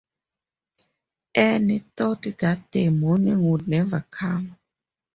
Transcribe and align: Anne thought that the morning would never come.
Anne 1.37 1.79
thought 1.95 2.23
that 2.23 2.71
the 2.71 2.89
morning 2.89 3.47
would 3.51 3.67
never 3.67 4.03
come. 4.09 4.57